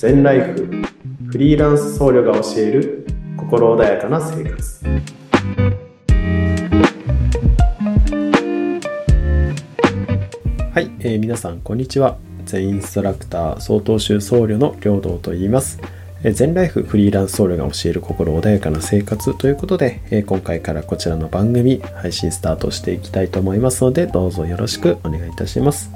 [0.00, 0.66] 全ライフ
[1.26, 4.82] フリーランス僧侶が教える心穏やかな生活。
[10.72, 12.16] はい、えー、皆さんこんにちは。
[12.46, 15.78] 全インストラクター曹洞宗僧侶の領道と言います。
[16.32, 25.90] 全ライフフリーランス僧侶が教える心穏やかな生活ということで、え今回からこちらの番組配信スタートしていきたいと思いますのでどうぞよろしくお願いいたします。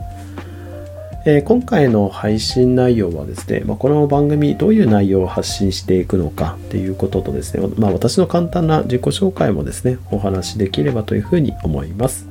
[1.26, 12.28] え今回の配信内容はですね、まあ、この番組どういう内容を発信していくのかっていうこととですね、まあ、私の簡単な自己紹介もですねお話しできればというふうに思います。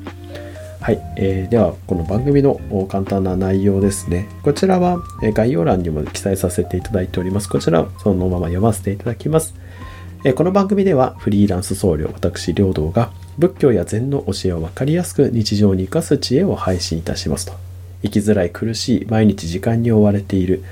[0.79, 4.29] はい、えー、ではこの番組の簡単な内容ですね。
[4.43, 5.01] こちらは
[5.33, 7.49] 概要欄にも記載させていただいております。
[7.49, 9.55] こちらそのまま読ませていただきます。
[10.23, 17.62] えこの番組ではフリーランス僧侶、私、領道が仏教や禅の教えを分かりやすく日常に生かす知恵を配信いたしますと。
[18.03, 20.63] 生きづらい苦しい毎日時間に追われている。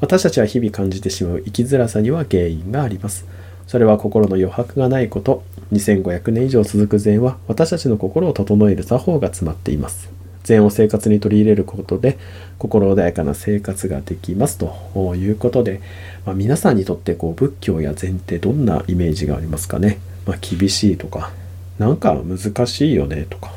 [0.00, 3.26] 私たちは日々感じてしまう生きづらさには原因があります。
[3.66, 10.16] それは心の余白がないこと、2500年以上続く禅は私たちの心を整える作法が詰まっています。
[10.46, 12.18] 禅を生活に取り入れることで
[12.58, 15.80] 心穏やかな生活ができますということで、
[16.24, 21.32] まあ、皆さんにとってこう仏教や禅ってどんなイメージがありますかね、まあ、厳しいとか
[21.78, 23.52] なんか難しいよねとか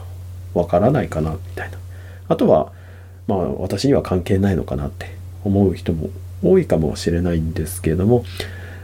[0.56, 1.78] わからないかなみたいな
[2.28, 2.74] あとは
[3.30, 6.10] まあ私には関係ないのかなって思う人も
[6.44, 8.26] 多いかもしれないんですけれども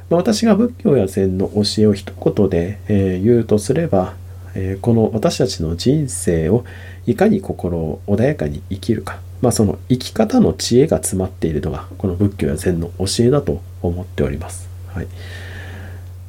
[0.09, 4.13] ま私が仏教や禅の教えを一言で、え言うとすれば、
[4.53, 6.63] えこの私たちの人生を
[7.07, 14.69] いかに心を穏やかに生きるか、まあ、その生き方の知恵が詰まっているのがこの仏教や禅の教えだと思っております。
[14.89, 15.07] はい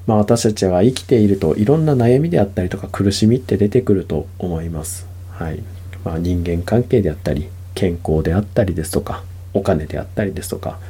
[0.07, 5.07] まあ、私たちが生きているといろんな悩みであったりとか苦しみって出てくると思います。
[5.33, 5.63] はい
[6.05, 9.23] まあ、人間関係であったり健康であったりですとか
[9.55, 10.81] お金であったりですとか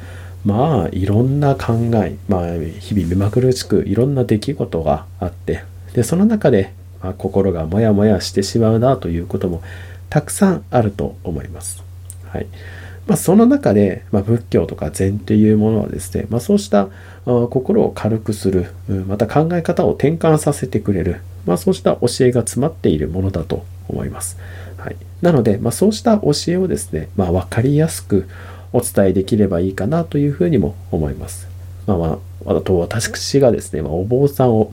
[0.46, 2.46] まあいろんな考え、まあ、
[2.80, 9.62] 日々目まぐるしくいろんな出来事があってでその中で、まあ、心がモヤモヤしてしまうなということも
[10.08, 11.82] たくさんあると思います。
[12.28, 12.46] はい
[13.06, 16.88] まあ、その中で、まあ、仏教とか禅というものはですね、まあ、そうした
[17.24, 18.72] 心を軽くする
[19.06, 24.36] また考え方を転換させてくれる、まあ、そうした教えが詰まっているものだと思います。
[24.86, 28.28] はい、なので、まあ、そうした教えをですね、まあ、分かりやすく
[28.72, 31.48] お伝えできればいいかなというふうにも思います。
[31.88, 34.72] まあまあ、あと私がですね、まあ、お坊さんを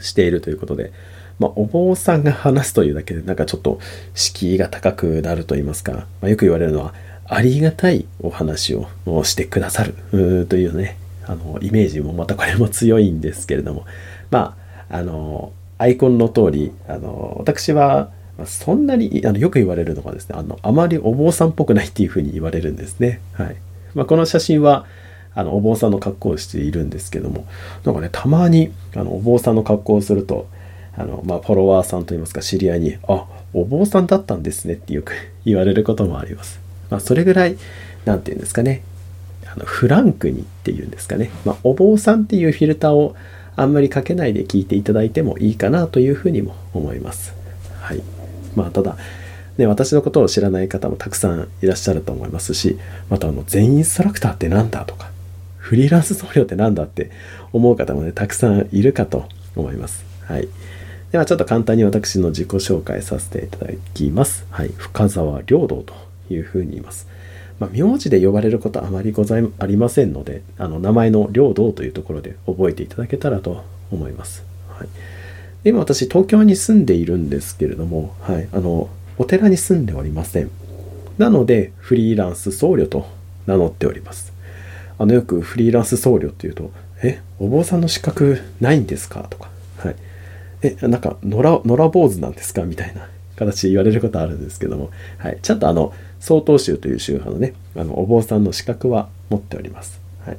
[0.00, 0.92] しているということで、
[1.40, 3.80] まあ、お坊さんが話すというだけでなんかちょっと
[4.14, 6.94] 敷居が高くなると言いますか、まあ、よく言われるのは
[7.24, 8.86] ありがたいお話を
[9.24, 13.86] してくださるというねあのイメージもまたこれも強いんですけれども
[14.30, 14.56] ま
[14.88, 18.10] ああのアイコンの通りあの私は
[18.44, 23.20] そんなにあのよく言われるのがですねあのあまりお坊さんっぽくないっていうふうに言われるんですね。
[23.32, 23.56] はい
[23.94, 24.84] まあ、この写真は
[25.34, 27.46] あのお坊さんの格好をしているんですけども
[27.84, 30.48] なんかねたまにあのお坊さんの格好をすると
[30.96, 35.12] あの、まあ、フォロワーさんといいますか知り合いに「あお坊さんだったんですね」ってよく
[35.44, 36.60] 言われることもあります。
[36.90, 37.56] まあ、それぐらい
[38.04, 38.82] 何て言うんですかね
[39.46, 43.14] あのフランクにっていうんですかね、まあ、お坊さんっていうフィルターを
[43.56, 47.34] あんまりかけないで聞いていただいてもいいかなというふうにも思います。
[47.80, 48.02] はい。
[48.56, 48.96] まあただ、
[49.58, 52.78] ね、私のことを知らない方もたくさんいらっしゃると思いますし、
[53.08, 55.10] またあの、全インストラクターって何だとか、
[55.58, 57.10] フリーランス僧侶って何だって
[57.52, 60.04] 思う方もね、たくさんいるかと思います。
[60.24, 60.48] はい。
[61.12, 64.44] ではちょっと簡単に私の自己紹介させていただきます。
[64.50, 64.72] はい。
[64.76, 65.94] 深沢良道と
[66.32, 67.08] いうふうに言います。
[67.58, 74.44] まあ、名字で呼ばれることはあまりございありませんので、あの名前の良道というところで覚えていただけたらと思います。
[74.68, 74.88] はい。
[75.66, 78.88] 今私東京に住んでいるんですけれども、はい、あの
[79.18, 80.50] お寺に住んでおりません。
[81.18, 83.08] なのでフリーランス僧侶と
[83.46, 84.32] 名乗っております。
[84.96, 86.70] あのよくフリーランス僧侶っていうと
[87.02, 89.96] 「えお坊さんの資格ないんですか?」とか「はい、
[90.62, 100.38] えなんか野良野良坊主なんですか?」みたいな形で言われることあるんですけども、はい、ちゃんとあの曹洞宗という宗派のねあのお坊さんの資格は持っております、はい、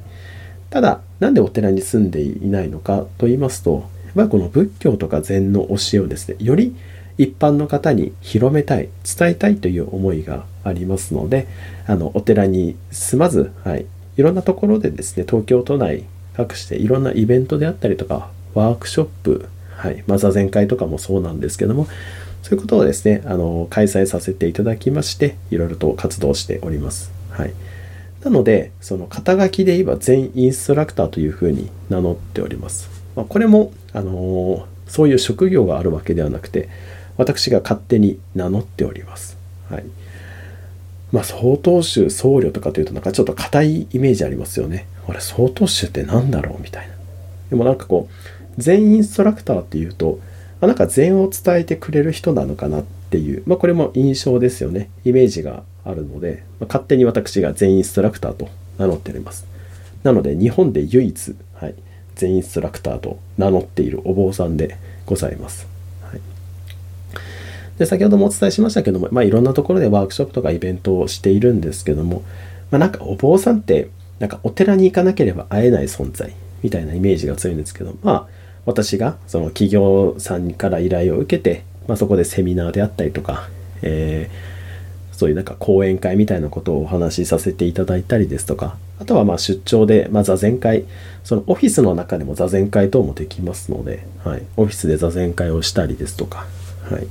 [0.70, 6.74] ただなんでお寺に住んでいないのかと言いますとはこの仏教とか禅の教えをですねより
[7.18, 11.48] 一般の方に広めたい伝えたいという思いがありますので
[11.86, 21.88] あのお寺に住まず、はい、いろんなところでですね東京都内各していろんなイベントであったりとかワークショップ、はい、ま座禅会とかもそうなんですけども
[22.42, 27.10] そういうことをですねあの開催させていただきましていろいろと活動しております。
[27.30, 27.52] はい、
[28.22, 32.97] なのでその肩書きで言えば全インストラクターというふうに名乗っております。
[33.18, 36.68] まあ、これも、あのー、そういう職業があるわけではなくて
[37.16, 39.36] 私が勝手に名乗っております。
[39.68, 39.84] はい
[41.10, 44.86] まあ、曹洞宗僧侶とかというとなんかちょっと硬いイメージありますよね。
[45.08, 46.94] あれ、曹洞宗って何だろうみたいな。
[47.50, 50.20] でもなんかこう、全インストラクターっていうと、
[50.60, 54.90] あなんか禅を伝えてくれる人なのかなっていう、まあ、これも印象ですよね。
[55.04, 58.48] イメージがあるので、まあ、勝手に私が全インストラクターと
[58.78, 59.44] 名乗っております。
[60.04, 61.34] なので、日本で唯一、
[62.18, 64.76] 全インストラクターと名乗っているお坊さんで
[65.06, 65.66] ございます。
[66.02, 66.20] はい、
[67.78, 72.22] で先ほどもお伝えしましたけども、まあ、いろんなところでワークショップとかイベントをしているんですけども、
[72.70, 73.88] まあ、なんかお坊さんって
[74.18, 78.28] なんかお寺に行かなければ会えない存在みたいなイメージが強いんですけどまあ
[78.66, 83.48] 私がその企業さんから依頼を受けて、まあ、そこでセミナーであったりとか、
[83.82, 84.57] えー、
[85.18, 90.84] そういうなんか講演会みたいなことをお話しさせていただいたりですとかあとはまあ出張で、まあ、座禅会
[91.24, 96.46] そのオフィスの中でも座禅会等もできますので、はい、オフィスで座禅会をしたりですとか、
[96.88, 97.06] はい、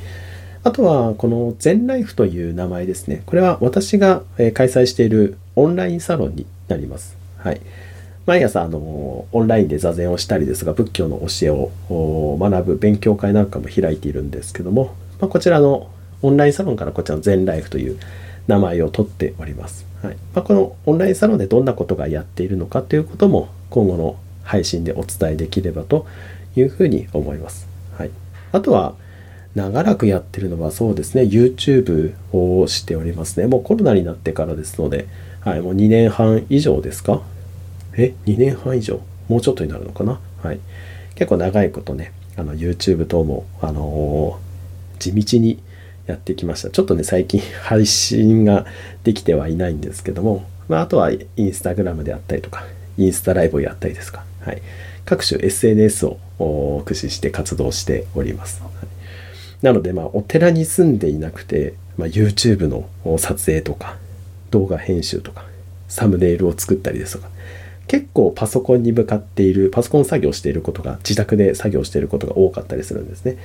[0.64, 3.24] あとはこの禅ライフという名前ですね。
[3.26, 7.18] これは私が開催しているオンラインサロンになります。
[7.38, 7.60] はい。
[8.26, 15.90] 毎朝あのオンラインで座禅をしたりですが仏教の教えを学ぶ勉強会なんかも開いているんですけども、まあ、こちらの
[16.22, 17.98] オンラインサロンからこちらの禅ライフという
[18.48, 19.86] 名前を取っております。
[20.02, 20.18] はい。
[20.34, 26.08] まあ、このオンラインサロンでどんなことがやっているのかということも今後の配信でお伝えできればと
[26.56, 27.68] いうふうに思います。
[27.98, 28.12] はい、
[28.52, 28.96] あとは
[29.56, 33.48] 長らくやってるのはそうですね YouTube をしておりますね。
[33.48, 35.08] もうコロナになってからですので、
[35.42, 37.22] はい、もう2年半以上ですか？
[37.98, 39.02] え、2年半以上？
[39.28, 40.20] もうちょっとになるのかな？
[40.44, 40.60] はい。
[41.16, 45.60] 結構長いことね、あの、YouTube 等も、あのー、地道に
[46.08, 46.70] やってきました。
[46.70, 48.66] ちょっとね、最近 配信が
[49.04, 52.66] できてはいないんですけども、まあ、あとはインスタグラムであったりとか、
[52.98, 54.24] インスタライブをやったりですか。
[54.42, 54.62] はい。
[55.06, 58.62] 各種 SNS を駆使して活動しております。
[58.62, 58.72] はい、
[59.62, 63.98] なので、まあ、お寺に住んでいなくて、まあ、YouTube の撮影とか、
[64.52, 65.46] 動画編集とか、
[65.88, 67.30] サムネイルを作ったりですとか、
[67.88, 73.38] 結構パソコンに向かっている、パソコン作業していることが、自宅で作業していることが多かったりするんですね。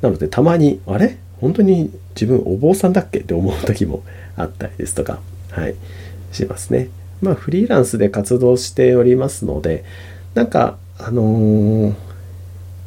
[0.00, 1.18] なので、たまに、あれ？
[1.40, 4.02] 本当に自分お坊さんだっけって思う時も
[4.36, 5.20] あったりですとか、
[5.50, 5.74] はい、
[6.32, 6.88] しますね。
[7.20, 9.84] まあ、フリーランスで活動しておりますので、
[10.34, 11.94] なんか、あのー、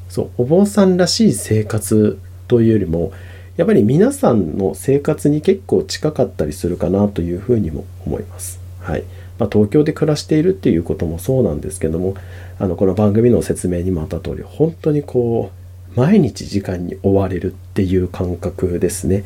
[0.10, 3.12] そう、お坊さんらしい生活というよりも、
[3.58, 8.60] やっぱり皆さんの生活に結構近かったりするかなというふうにも思います。
[8.80, 9.04] はい。
[9.40, 12.16] まあ、東京で暮らしているっていうこともそうなんですけども
[12.60, 15.63] あのこの番組の説明にもあった通り本当にこう
[15.96, 19.24] 毎日時間に追われるっていう感覚ですね。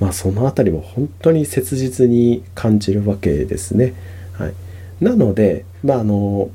[0.00, 3.94] まあその辺りも本当に切実に感じるわけですね。
[4.32, 4.54] はい、
[5.00, 6.50] なので、まあ、あの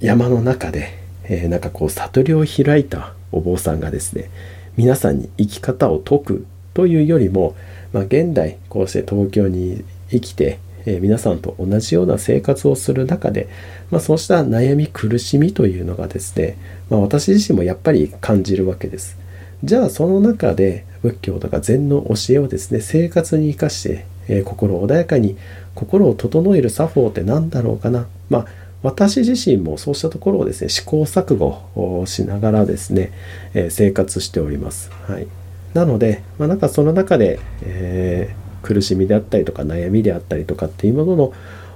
[0.00, 4.30] 山の中で、えー、なんかこう悟りを開いたお坊さんがですね
[4.76, 7.56] 皆さんに生き方を説くというよりも、
[7.92, 10.58] まあ、現代こうして東京に生きて
[10.96, 13.48] え皆さんと同じような生活をする中で、
[13.90, 16.56] まあ、そうした悩み苦しみというのがですね、
[16.88, 19.18] まあ、私自身もやっぱり感じるわけです。
[19.64, 25.36] じゃあその中で仏教とか禅の教えをですね生活に生かして、えー、心穏やかに
[25.74, 28.46] 心を整える作法って何だろうかなまあ
[28.82, 33.12] 私自身もそうしたところをですね試行錯誤をしながらですね、
[33.52, 34.92] えー、生活しております。
[35.08, 35.26] はい、
[35.74, 41.32] なので、まあ、なんかその中で、えー苦しみであったりとか悩みであったりとかっていうもの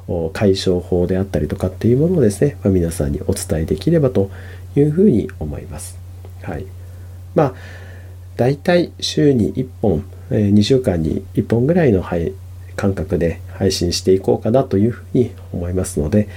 [0.06, 4.30] の解消法であったりとかっていうものをですね、まあ、皆さんにお伝えできればと
[4.76, 5.98] いうふうに思います。
[6.42, 6.66] はい。
[7.34, 7.54] まあ、
[8.36, 12.04] 大体週に1本、え2週間に1本ぐらいの
[12.76, 16.28] 感覚で配信していこうかなというふうに思いますので、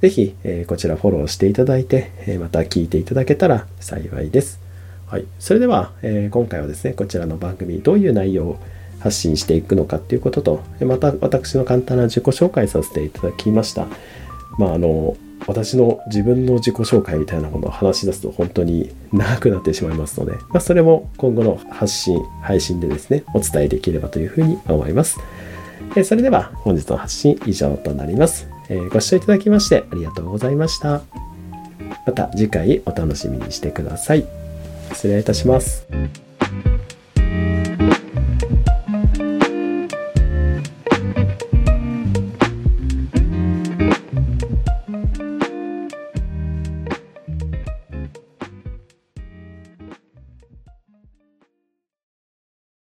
[0.00, 4.60] 是非、えこちらフォローしていただいて、えまた聞いていただけたら幸いです。
[5.06, 5.24] はい。
[5.40, 8.58] それでは、え今回はですね、こちらの番組どういう内容を
[9.04, 13.86] 発信していくのかっていうことと、また私の簡単な自己紹介させていただきました。
[14.58, 15.14] まあ、あの、
[15.46, 25.18] 私の自分の自己紹介みたいなものを話し出すと本当に長くなってしまいますので、まあ、それも今後の発信、配信でですね、お伝えできればというふうに思います。
[25.96, 28.48] えそれでは本日の発信以上となります。
[28.70, 31.02] えご視聴いただきましてありがとうございました。
[32.06, 34.24] また次回お楽しみにしてください。
[34.92, 35.86] 失礼いたします。